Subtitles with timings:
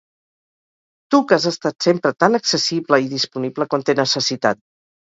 [1.11, 4.67] Tu que has estat sempre tan accessible i disponible quan t’he necessitat.